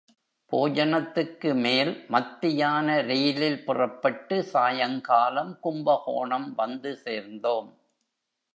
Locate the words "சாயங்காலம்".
4.43-5.59